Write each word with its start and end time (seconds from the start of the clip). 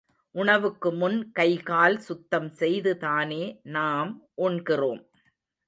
உணவுக்கு 0.35 0.89
முன் 0.91 1.17
கை 1.31 1.57
கால் 1.63 1.97
சுத்தம் 1.99 2.49
செய்து 2.61 2.97
தானே 2.97 3.43
நாம் 3.69 4.11
உண்கிறோம். 4.47 5.01